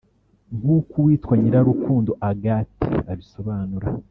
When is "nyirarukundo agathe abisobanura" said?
1.39-3.87